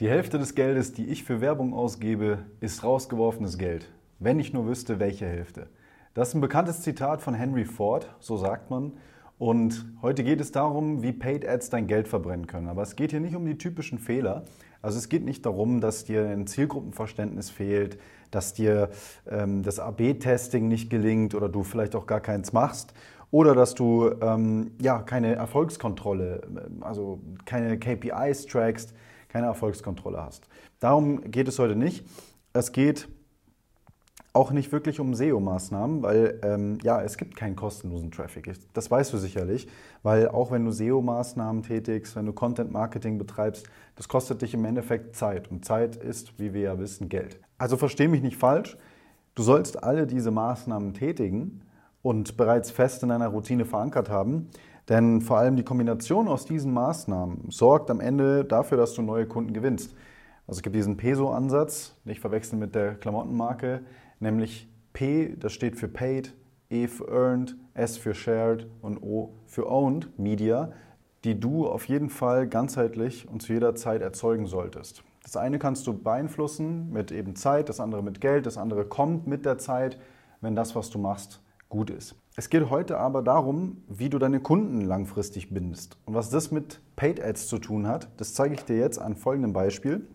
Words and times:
Die 0.00 0.08
Hälfte 0.08 0.40
des 0.40 0.56
Geldes, 0.56 0.92
die 0.92 1.06
ich 1.06 1.22
für 1.22 1.40
Werbung 1.40 1.72
ausgebe, 1.72 2.40
ist 2.58 2.82
rausgeworfenes 2.82 3.58
Geld. 3.58 3.92
Wenn 4.18 4.40
ich 4.40 4.52
nur 4.52 4.66
wüsste, 4.66 4.98
welche 4.98 5.24
Hälfte. 5.24 5.68
Das 6.14 6.30
ist 6.30 6.34
ein 6.34 6.40
bekanntes 6.40 6.82
Zitat 6.82 7.22
von 7.22 7.32
Henry 7.32 7.64
Ford, 7.64 8.12
so 8.18 8.36
sagt 8.36 8.70
man. 8.70 8.94
Und 9.38 9.86
heute 10.02 10.24
geht 10.24 10.40
es 10.40 10.50
darum, 10.50 11.04
wie 11.04 11.12
Paid 11.12 11.48
Ads 11.48 11.70
dein 11.70 11.86
Geld 11.86 12.08
verbrennen 12.08 12.48
können. 12.48 12.66
Aber 12.66 12.82
es 12.82 12.96
geht 12.96 13.12
hier 13.12 13.20
nicht 13.20 13.36
um 13.36 13.46
die 13.46 13.56
typischen 13.56 14.00
Fehler. 14.00 14.46
Also 14.82 14.98
es 14.98 15.08
geht 15.08 15.24
nicht 15.24 15.46
darum, 15.46 15.80
dass 15.80 16.04
dir 16.04 16.26
ein 16.26 16.48
Zielgruppenverständnis 16.48 17.50
fehlt, 17.50 17.96
dass 18.32 18.52
dir 18.52 18.90
ähm, 19.30 19.62
das 19.62 19.78
AB-Testing 19.78 20.66
nicht 20.66 20.90
gelingt 20.90 21.36
oder 21.36 21.48
du 21.48 21.62
vielleicht 21.62 21.94
auch 21.94 22.06
gar 22.06 22.20
keins 22.20 22.52
machst 22.52 22.94
oder 23.30 23.54
dass 23.54 23.76
du 23.76 24.10
ähm, 24.20 24.72
ja, 24.82 25.02
keine 25.02 25.36
Erfolgskontrolle, 25.36 26.42
also 26.80 27.20
keine 27.44 27.78
KPIs 27.78 28.46
trackst 28.46 28.92
keine 29.34 29.48
Erfolgskontrolle 29.48 30.22
hast. 30.22 30.46
Darum 30.78 31.20
geht 31.32 31.48
es 31.48 31.58
heute 31.58 31.74
nicht. 31.74 32.06
Es 32.52 32.70
geht 32.70 33.08
auch 34.32 34.52
nicht 34.52 34.70
wirklich 34.70 35.00
um 35.00 35.12
SEO-Maßnahmen, 35.12 36.02
weil 36.02 36.40
ähm, 36.44 36.78
ja, 36.82 37.02
es 37.02 37.16
gibt 37.16 37.34
keinen 37.34 37.56
kostenlosen 37.56 38.12
Traffic. 38.12 38.52
Das 38.72 38.90
weißt 38.90 39.12
du 39.12 39.18
sicherlich, 39.18 39.66
weil 40.04 40.28
auch 40.28 40.52
wenn 40.52 40.64
du 40.64 40.70
SEO-Maßnahmen 40.70 41.64
tätigst, 41.64 42.14
wenn 42.14 42.26
du 42.26 42.32
Content-Marketing 42.32 43.18
betreibst, 43.18 43.66
das 43.96 44.06
kostet 44.06 44.42
dich 44.42 44.54
im 44.54 44.64
Endeffekt 44.64 45.16
Zeit. 45.16 45.50
Und 45.50 45.64
Zeit 45.64 45.96
ist, 45.96 46.38
wie 46.38 46.54
wir 46.54 46.60
ja 46.62 46.78
wissen, 46.78 47.08
Geld. 47.08 47.40
Also 47.58 47.76
versteh 47.76 48.06
mich 48.06 48.22
nicht 48.22 48.36
falsch. 48.36 48.76
Du 49.34 49.42
sollst 49.42 49.82
alle 49.82 50.06
diese 50.06 50.30
Maßnahmen 50.30 50.94
tätigen 50.94 51.62
und 52.04 52.36
bereits 52.36 52.70
fest 52.70 53.02
in 53.02 53.08
deiner 53.08 53.28
Routine 53.28 53.64
verankert 53.64 54.10
haben. 54.10 54.50
Denn 54.90 55.22
vor 55.22 55.38
allem 55.38 55.56
die 55.56 55.62
Kombination 55.62 56.28
aus 56.28 56.44
diesen 56.44 56.74
Maßnahmen 56.74 57.50
sorgt 57.50 57.90
am 57.90 57.98
Ende 57.98 58.44
dafür, 58.44 58.76
dass 58.76 58.92
du 58.92 59.00
neue 59.00 59.26
Kunden 59.26 59.54
gewinnst. 59.54 59.94
Also 60.46 60.58
es 60.58 60.62
gibt 60.62 60.76
diesen 60.76 60.98
Peso-Ansatz, 60.98 61.96
nicht 62.04 62.20
verwechseln 62.20 62.58
mit 62.58 62.74
der 62.74 62.96
Klamottenmarke, 62.96 63.80
nämlich 64.20 64.68
P, 64.92 65.34
das 65.40 65.54
steht 65.54 65.76
für 65.76 65.88
Paid, 65.88 66.34
E 66.68 66.88
für 66.88 67.08
Earned, 67.08 67.56
S 67.72 67.96
für 67.96 68.14
Shared 68.14 68.66
und 68.82 69.02
O 69.02 69.32
für 69.46 69.66
Owned 69.66 70.18
Media, 70.18 70.72
die 71.24 71.40
du 71.40 71.66
auf 71.66 71.86
jeden 71.86 72.10
Fall 72.10 72.46
ganzheitlich 72.46 73.26
und 73.26 73.40
zu 73.40 73.54
jeder 73.54 73.74
Zeit 73.74 74.02
erzeugen 74.02 74.46
solltest. 74.46 75.02
Das 75.22 75.38
eine 75.38 75.58
kannst 75.58 75.86
du 75.86 75.94
beeinflussen 75.94 76.92
mit 76.92 77.10
eben 77.10 77.34
Zeit, 77.34 77.70
das 77.70 77.80
andere 77.80 78.02
mit 78.02 78.20
Geld, 78.20 78.44
das 78.44 78.58
andere 78.58 78.84
kommt 78.84 79.26
mit 79.26 79.46
der 79.46 79.56
Zeit, 79.56 79.98
wenn 80.42 80.54
das, 80.54 80.76
was 80.76 80.90
du 80.90 80.98
machst, 80.98 81.40
gut 81.74 81.90
ist. 81.90 82.14
Es 82.36 82.50
geht 82.50 82.70
heute 82.70 82.98
aber 82.98 83.20
darum, 83.20 83.78
wie 83.88 84.08
du 84.08 84.20
deine 84.20 84.38
Kunden 84.38 84.80
langfristig 84.80 85.52
bindest. 85.52 85.98
Und 86.04 86.14
was 86.14 86.30
das 86.30 86.52
mit 86.52 86.80
Paid 86.94 87.20
Ads 87.20 87.48
zu 87.48 87.58
tun 87.58 87.88
hat, 87.88 88.08
das 88.16 88.32
zeige 88.32 88.54
ich 88.54 88.64
dir 88.64 88.78
jetzt 88.78 89.00
an 89.00 89.16
folgendem 89.16 89.52
Beispiel. 89.52 90.06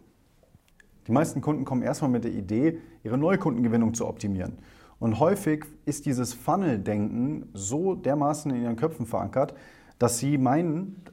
Die 1.06 1.12
meisten 1.12 1.42
Kunden 1.42 1.66
kommen 1.66 1.82
erstmal 1.82 2.12
mit 2.12 2.24
der 2.24 2.32
Idee, 2.32 2.80
ihre 3.04 3.18
Neukundengewinnung 3.18 3.94
zu 3.94 4.08
optimieren. 4.08 4.60
Und 5.00 5.20
häufig 5.20 5.66
ist 5.86 6.06
dieses 6.06 6.34
Funnel-Denken 6.34 7.50
so 7.54 7.94
dermaßen 7.94 8.52
in 8.52 8.64
ihren 8.64 8.78
Köpfen 8.78 9.06
verankert, 9.06 9.54
dass 9.98 10.18
sie 10.18 10.38
meinen, 10.38 11.04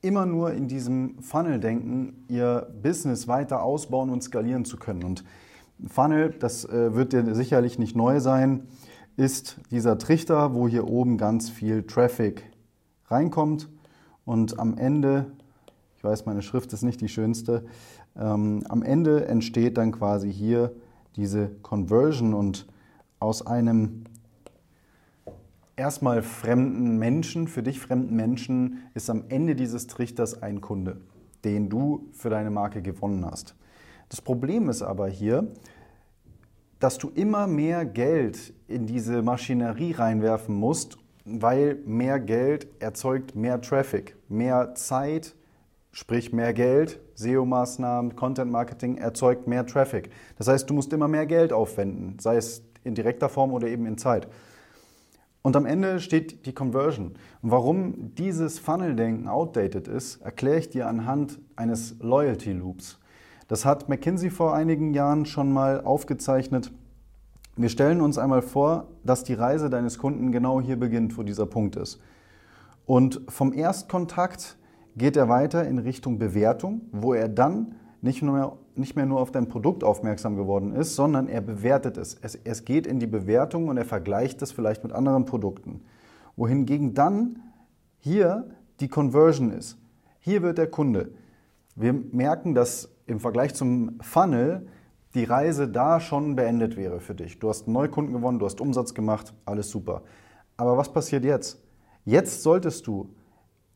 immer 0.00 0.24
nur 0.24 0.52
in 0.52 0.66
diesem 0.66 1.20
Funnel-Denken 1.20 2.24
ihr 2.28 2.72
Business 2.82 3.28
weiter 3.28 3.62
ausbauen 3.62 4.08
und 4.08 4.22
skalieren 4.22 4.64
zu 4.64 4.78
können. 4.78 5.04
Und 5.04 5.24
Funnel, 5.88 6.30
das 6.38 6.64
äh, 6.64 6.94
wird 6.94 7.12
dir 7.12 7.34
sicherlich 7.34 7.78
nicht 7.78 7.94
neu 7.94 8.20
sein 8.20 8.66
ist 9.20 9.58
dieser 9.70 9.98
Trichter, 9.98 10.54
wo 10.54 10.66
hier 10.66 10.88
oben 10.88 11.18
ganz 11.18 11.50
viel 11.50 11.82
Traffic 11.82 12.42
reinkommt 13.08 13.68
und 14.24 14.58
am 14.58 14.78
Ende, 14.78 15.26
ich 15.98 16.02
weiß, 16.02 16.24
meine 16.24 16.40
Schrift 16.40 16.72
ist 16.72 16.82
nicht 16.82 17.02
die 17.02 17.08
schönste, 17.10 17.66
ähm, 18.16 18.64
am 18.70 18.82
Ende 18.82 19.26
entsteht 19.26 19.76
dann 19.76 19.92
quasi 19.92 20.32
hier 20.32 20.72
diese 21.16 21.50
Conversion 21.60 22.32
und 22.32 22.66
aus 23.18 23.46
einem 23.46 24.04
erstmal 25.76 26.22
fremden 26.22 26.96
Menschen, 26.96 27.46
für 27.46 27.62
dich 27.62 27.78
fremden 27.78 28.16
Menschen, 28.16 28.78
ist 28.94 29.10
am 29.10 29.24
Ende 29.28 29.54
dieses 29.54 29.86
Trichters 29.86 30.42
ein 30.42 30.62
Kunde, 30.62 30.98
den 31.44 31.68
du 31.68 32.08
für 32.12 32.30
deine 32.30 32.50
Marke 32.50 32.80
gewonnen 32.80 33.26
hast. 33.26 33.54
Das 34.08 34.22
Problem 34.22 34.70
ist 34.70 34.80
aber 34.80 35.08
hier, 35.08 35.46
dass 36.80 36.98
du 36.98 37.10
immer 37.14 37.46
mehr 37.46 37.84
Geld 37.84 38.52
in 38.66 38.86
diese 38.86 39.22
Maschinerie 39.22 39.92
reinwerfen 39.92 40.54
musst, 40.54 40.98
weil 41.24 41.76
mehr 41.84 42.18
Geld 42.18 42.66
erzeugt 42.80 43.36
mehr 43.36 43.60
Traffic, 43.60 44.16
mehr 44.28 44.74
Zeit, 44.74 45.34
sprich 45.92 46.32
mehr 46.32 46.52
Geld, 46.54 46.98
SEO-Maßnahmen, 47.16 48.16
Content-Marketing 48.16 48.96
erzeugt 48.96 49.46
mehr 49.46 49.66
Traffic. 49.66 50.10
Das 50.38 50.48
heißt, 50.48 50.68
du 50.68 50.74
musst 50.74 50.92
immer 50.92 51.08
mehr 51.08 51.26
Geld 51.26 51.52
aufwenden, 51.52 52.18
sei 52.18 52.36
es 52.36 52.62
in 52.82 52.94
direkter 52.94 53.28
Form 53.28 53.52
oder 53.52 53.68
eben 53.68 53.86
in 53.86 53.98
Zeit. 53.98 54.26
Und 55.42 55.56
am 55.56 55.66
Ende 55.66 56.00
steht 56.00 56.46
die 56.46 56.54
Conversion. 56.54 57.14
Und 57.42 57.50
warum 57.50 58.14
dieses 58.14 58.58
Funnel-Denken 58.58 59.28
outdated 59.28 59.88
ist, 59.88 60.20
erkläre 60.22 60.58
ich 60.58 60.70
dir 60.70 60.86
anhand 60.86 61.38
eines 61.56 61.96
Loyalty 62.00 62.52
Loops. 62.52 62.99
Das 63.50 63.64
hat 63.64 63.88
McKinsey 63.88 64.30
vor 64.30 64.54
einigen 64.54 64.94
Jahren 64.94 65.26
schon 65.26 65.52
mal 65.52 65.80
aufgezeichnet. 65.80 66.70
Wir 67.56 67.68
stellen 67.68 68.00
uns 68.00 68.16
einmal 68.16 68.42
vor, 68.42 68.86
dass 69.02 69.24
die 69.24 69.34
Reise 69.34 69.68
deines 69.68 69.98
Kunden 69.98 70.30
genau 70.30 70.60
hier 70.60 70.78
beginnt, 70.78 71.18
wo 71.18 71.24
dieser 71.24 71.46
Punkt 71.46 71.74
ist. 71.74 72.00
Und 72.86 73.22
vom 73.26 73.52
Erstkontakt 73.52 74.56
geht 74.94 75.16
er 75.16 75.28
weiter 75.28 75.66
in 75.66 75.78
Richtung 75.78 76.16
Bewertung, 76.16 76.82
wo 76.92 77.12
er 77.12 77.28
dann 77.28 77.74
nicht, 78.02 78.22
mehr, 78.22 78.52
nicht 78.76 78.94
mehr 78.94 79.06
nur 79.06 79.18
auf 79.18 79.32
dein 79.32 79.48
Produkt 79.48 79.82
aufmerksam 79.82 80.36
geworden 80.36 80.72
ist, 80.72 80.94
sondern 80.94 81.26
er 81.26 81.40
bewertet 81.40 81.96
es. 81.96 82.16
es. 82.22 82.36
Es 82.36 82.64
geht 82.64 82.86
in 82.86 83.00
die 83.00 83.08
Bewertung 83.08 83.66
und 83.66 83.76
er 83.78 83.84
vergleicht 83.84 84.42
es 84.42 84.52
vielleicht 84.52 84.84
mit 84.84 84.92
anderen 84.92 85.24
Produkten. 85.24 85.80
Wohingegen 86.36 86.94
dann 86.94 87.40
hier 87.98 88.48
die 88.78 88.86
Conversion 88.86 89.50
ist. 89.50 89.76
Hier 90.20 90.40
wird 90.42 90.56
der 90.56 90.70
Kunde. 90.70 91.10
Wir 91.76 91.92
merken, 91.92 92.54
dass 92.54 92.90
im 93.06 93.20
Vergleich 93.20 93.54
zum 93.54 93.98
Funnel 94.00 94.66
die 95.14 95.24
Reise 95.24 95.68
da 95.68 96.00
schon 96.00 96.36
beendet 96.36 96.76
wäre 96.76 97.00
für 97.00 97.14
dich. 97.14 97.38
Du 97.38 97.48
hast 97.48 97.66
einen 97.66 97.74
Neukunden 97.74 98.14
gewonnen, 98.14 98.38
du 98.38 98.46
hast 98.46 98.60
Umsatz 98.60 98.94
gemacht, 98.94 99.34
alles 99.44 99.70
super. 99.70 100.02
Aber 100.56 100.76
was 100.76 100.92
passiert 100.92 101.24
jetzt? 101.24 101.62
Jetzt 102.04 102.42
solltest 102.42 102.86
du 102.86 103.14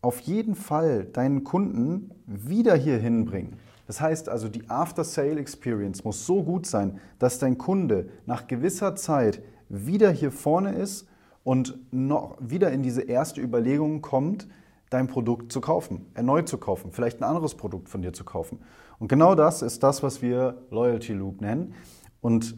auf 0.00 0.20
jeden 0.20 0.54
Fall 0.54 1.04
deinen 1.04 1.44
Kunden 1.44 2.10
wieder 2.26 2.74
hier 2.74 2.98
hinbringen. 2.98 3.56
Das 3.86 4.00
heißt 4.00 4.28
also, 4.28 4.48
die 4.48 4.68
After-Sale-Experience 4.68 6.04
muss 6.04 6.26
so 6.26 6.42
gut 6.42 6.66
sein, 6.66 7.00
dass 7.18 7.38
dein 7.38 7.58
Kunde 7.58 8.08
nach 8.26 8.46
gewisser 8.46 8.96
Zeit 8.96 9.42
wieder 9.68 10.10
hier 10.10 10.30
vorne 10.30 10.72
ist 10.72 11.08
und 11.42 11.78
noch 11.92 12.36
wieder 12.40 12.70
in 12.70 12.82
diese 12.82 13.02
erste 13.02 13.40
Überlegung 13.40 14.00
kommt, 14.02 14.48
dein 14.94 15.08
Produkt 15.08 15.52
zu 15.52 15.60
kaufen, 15.60 16.06
erneut 16.14 16.48
zu 16.48 16.56
kaufen, 16.56 16.92
vielleicht 16.92 17.20
ein 17.20 17.24
anderes 17.24 17.56
Produkt 17.56 17.88
von 17.88 18.00
dir 18.00 18.12
zu 18.12 18.24
kaufen. 18.24 18.60
Und 18.98 19.08
genau 19.08 19.34
das 19.34 19.60
ist 19.60 19.82
das, 19.82 20.02
was 20.02 20.22
wir 20.22 20.62
Loyalty 20.70 21.12
Loop 21.12 21.40
nennen. 21.40 21.74
Und 22.20 22.56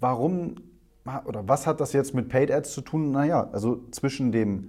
warum 0.00 0.56
oder 1.24 1.48
was 1.48 1.66
hat 1.66 1.80
das 1.80 1.92
jetzt 1.92 2.14
mit 2.14 2.28
Paid 2.28 2.50
Ads 2.50 2.72
zu 2.72 2.80
tun? 2.82 3.12
Naja, 3.12 3.48
also 3.52 3.82
zwischen, 3.90 4.32
dem, 4.32 4.68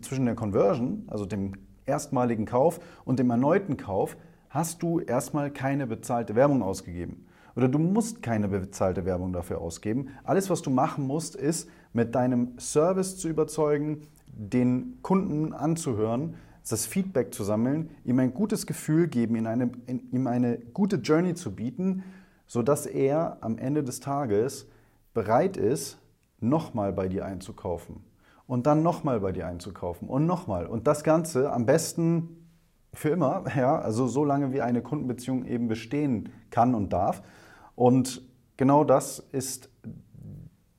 zwischen 0.00 0.24
der 0.24 0.34
Conversion, 0.34 1.04
also 1.06 1.26
dem 1.26 1.52
erstmaligen 1.86 2.46
Kauf 2.46 2.80
und 3.04 3.18
dem 3.18 3.30
erneuten 3.30 3.76
Kauf, 3.76 4.16
hast 4.50 4.82
du 4.82 5.00
erstmal 5.00 5.50
keine 5.50 5.86
bezahlte 5.86 6.34
Werbung 6.34 6.62
ausgegeben. 6.62 7.26
Oder 7.56 7.68
du 7.68 7.78
musst 7.78 8.22
keine 8.22 8.48
bezahlte 8.48 9.04
Werbung 9.04 9.32
dafür 9.32 9.60
ausgeben. 9.60 10.08
Alles, 10.24 10.48
was 10.48 10.62
du 10.62 10.70
machen 10.70 11.06
musst, 11.06 11.36
ist, 11.36 11.68
mit 11.92 12.14
deinem 12.14 12.58
Service 12.58 13.18
zu 13.18 13.28
überzeugen, 13.28 14.02
den 14.38 14.98
Kunden 15.02 15.52
anzuhören, 15.52 16.36
das 16.68 16.86
Feedback 16.86 17.34
zu 17.34 17.44
sammeln, 17.44 17.90
ihm 18.04 18.18
ein 18.18 18.32
gutes 18.32 18.66
Gefühl 18.66 19.08
geben, 19.08 19.36
ihm 19.36 19.46
eine, 19.46 19.70
ihm 19.86 20.26
eine 20.26 20.58
gute 20.58 20.96
Journey 20.96 21.34
zu 21.34 21.54
bieten, 21.54 22.04
sodass 22.46 22.86
er 22.86 23.38
am 23.40 23.58
Ende 23.58 23.82
des 23.82 24.00
Tages 24.00 24.66
bereit 25.14 25.56
ist, 25.56 25.98
nochmal 26.40 26.92
bei 26.92 27.08
dir 27.08 27.24
einzukaufen 27.24 28.04
und 28.46 28.66
dann 28.66 28.82
nochmal 28.82 29.20
bei 29.20 29.32
dir 29.32 29.46
einzukaufen 29.46 30.08
und 30.08 30.26
nochmal. 30.26 30.66
Und 30.66 30.86
das 30.86 31.04
Ganze 31.04 31.52
am 31.52 31.66
besten 31.66 32.46
für 32.94 33.10
immer, 33.10 33.44
ja, 33.56 33.78
also 33.78 34.06
so 34.06 34.24
lange 34.24 34.52
wie 34.52 34.62
eine 34.62 34.82
Kundenbeziehung 34.82 35.44
eben 35.44 35.68
bestehen 35.68 36.30
kann 36.50 36.74
und 36.74 36.92
darf. 36.92 37.22
Und 37.74 38.22
genau 38.56 38.84
das 38.84 39.18
ist 39.32 39.70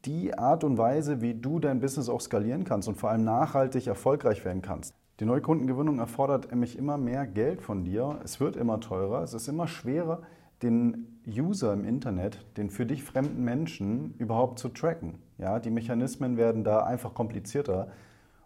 die 0.06 0.38
Art 0.38 0.64
und 0.64 0.78
Weise, 0.78 1.22
wie 1.22 1.34
du 1.34 1.60
dein 1.60 1.80
Business 1.80 2.10
auch 2.10 2.22
skalieren 2.22 2.64
kannst 2.64 2.88
und 2.88 2.96
vor 2.96 3.10
allem 3.10 3.24
nachhaltig 3.24 3.88
erfolgreich 3.88 4.46
werden 4.46 4.62
kannst. 4.62 4.94
Die 5.20 5.26
Neukundengewinnung 5.26 6.00
erfordert 6.00 6.50
nämlich 6.52 6.78
immer 6.78 6.98
mehr 6.98 7.28
Geld 7.28 7.62
von 7.62 7.84
dir. 7.84 8.20
Es 8.24 8.40
wird 8.40 8.56
immer 8.56 8.80
teurer. 8.80 9.22
Es 9.22 9.34
ist 9.34 9.50
immer 9.50 9.68
schwerer, 9.68 10.22
den 10.64 11.20
User 11.28 11.74
im 11.74 11.84
Internet, 11.84 12.46
den 12.56 12.70
für 12.70 12.86
dich 12.86 13.04
fremden 13.04 13.44
Menschen 13.44 14.14
überhaupt 14.18 14.60
zu 14.60 14.70
tracken. 14.70 15.20
Ja, 15.38 15.60
die 15.60 15.72
Mechanismen 15.72 16.38
werden 16.38 16.64
da 16.64 16.84
einfach 16.84 17.14
komplizierter. 17.14 17.90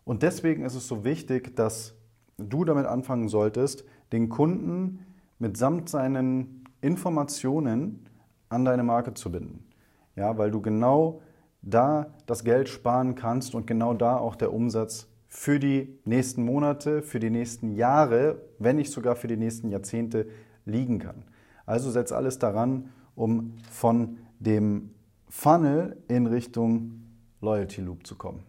Und 0.04 0.24
deswegen 0.24 0.66
ist 0.66 0.76
es 0.76 0.88
so 0.88 1.04
wichtig, 1.04 1.56
dass 1.56 1.96
du 2.38 2.66
damit 2.66 2.88
anfangen 2.88 3.30
solltest, 3.30 3.86
den 4.12 4.30
Kunden 4.30 5.06
mitsamt 5.38 5.90
seinen 5.90 6.64
Informationen 6.82 8.10
an 8.50 8.66
deine 8.66 8.84
Marke 8.84 9.14
zu 9.14 9.32
binden. 9.32 9.66
Ja, 10.16 10.38
weil 10.38 10.52
du 10.52 10.62
genau 10.62 11.22
da 11.64 12.14
das 12.26 12.44
Geld 12.44 12.70
sparen 12.70 13.16
kannst 13.16 13.56
und 13.56 13.66
genau 13.66 13.94
da 13.94 14.18
auch 14.18 14.36
der 14.36 14.54
Umsatz 14.54 15.08
für 15.28 15.60
die 15.60 15.98
nächsten 16.06 16.46
Monate, 16.46 17.02
für 17.02 17.20
die 17.20 17.32
nächsten 17.32 17.72
Jahre, 17.72 18.42
wenn 18.60 18.76
nicht 18.76 18.92
sogar 18.92 19.16
für 19.16 19.28
die 19.28 19.38
nächsten 19.38 19.70
Jahrzehnte 19.70 20.28
liegen 20.66 21.00
kann. 21.00 21.24
Also 21.66 21.90
setz 21.90 22.12
alles 22.12 22.38
daran, 22.38 22.90
um 23.16 23.56
von 23.72 24.18
dem 24.40 24.92
Funnel 25.30 25.98
in 26.08 26.28
Richtung 26.28 27.02
Loyalty 27.42 27.82
Loop 27.82 28.06
zu 28.06 28.16
kommen. 28.16 28.44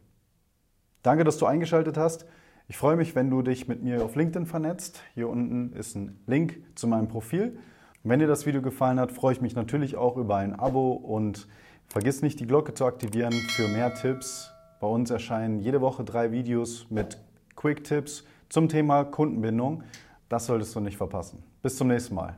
Danke, 1.03 1.25
dass 1.25 1.39
du 1.39 1.47
eingeschaltet 1.47 1.97
hast. 1.97 2.27
Ich 2.67 2.77
freue 2.77 2.97
mich, 2.97 3.15
wenn 3.15 3.31
du 3.31 3.43
dich 3.43 3.69
mit 3.69 3.83
mir 3.83 4.05
auf 4.05 4.17
LinkedIn 4.17 4.47
vernetzt. 4.47 5.03
Hier 5.15 5.29
unten 5.29 5.73
ist 5.73 5.97
ein 5.97 6.21
Link 6.27 6.63
zu 6.75 6.87
meinem 6.87 7.09
Profil. 7.09 7.59
Wenn 8.03 8.21
dir 8.21 8.27
das 8.27 8.47
Video 8.47 8.61
gefallen 8.61 9.01
hat, 9.01 9.13
freue 9.13 9.33
ich 9.33 9.41
mich 9.41 9.55
natürlich 9.55 9.97
auch 9.97 10.17
über 10.17 10.37
ein 10.37 10.59
Abo 10.59 10.93
und 10.93 11.49
vergiss 11.89 12.23
nicht, 12.23 12.41
die 12.41 12.47
Glocke 12.47 12.75
zu 12.75 12.85
aktivieren 12.85 13.33
für 13.33 13.69
mehr 13.69 13.95
Tipps. 13.95 14.51
Bei 14.81 14.87
uns 14.87 15.11
erscheinen 15.11 15.61
jede 15.61 15.81
Woche 15.81 16.05
drei 16.05 16.33
Videos 16.33 16.87
mit 16.91 17.19
Quick-Tipps 17.57 18.25
zum 18.49 18.69
Thema 18.69 19.05
Kundenbindung. 19.05 19.83
Das 20.29 20.47
solltest 20.47 20.75
du 20.75 20.81
nicht 20.81 20.97
verpassen. 20.97 21.43
Bis 21.63 21.77
zum 21.77 21.89
nächsten 21.89 22.15
Mal. 22.15 22.37